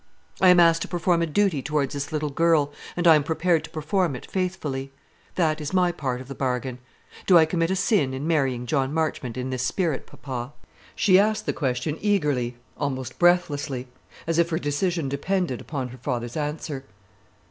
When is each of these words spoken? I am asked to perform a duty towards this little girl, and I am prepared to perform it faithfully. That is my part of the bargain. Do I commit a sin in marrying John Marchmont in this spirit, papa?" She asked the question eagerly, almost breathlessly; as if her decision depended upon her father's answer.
I 0.41 0.49
am 0.49 0.59
asked 0.59 0.81
to 0.81 0.87
perform 0.87 1.21
a 1.21 1.27
duty 1.27 1.61
towards 1.61 1.93
this 1.93 2.11
little 2.11 2.31
girl, 2.31 2.73
and 2.97 3.05
I 3.07 3.13
am 3.13 3.21
prepared 3.23 3.63
to 3.65 3.69
perform 3.69 4.15
it 4.15 4.25
faithfully. 4.25 4.91
That 5.35 5.61
is 5.61 5.73
my 5.75 5.91
part 5.91 6.19
of 6.19 6.27
the 6.27 6.33
bargain. 6.33 6.79
Do 7.27 7.37
I 7.37 7.45
commit 7.45 7.69
a 7.69 7.75
sin 7.75 8.11
in 8.11 8.25
marrying 8.25 8.65
John 8.65 8.95
Marchmont 8.95 9.37
in 9.37 9.51
this 9.51 9.61
spirit, 9.61 10.07
papa?" 10.07 10.53
She 10.95 11.19
asked 11.19 11.45
the 11.45 11.53
question 11.53 11.99
eagerly, 12.01 12.57
almost 12.79 13.19
breathlessly; 13.19 13.89
as 14.25 14.39
if 14.39 14.49
her 14.49 14.57
decision 14.57 15.07
depended 15.07 15.61
upon 15.61 15.89
her 15.89 15.99
father's 15.99 16.35
answer. 16.35 16.83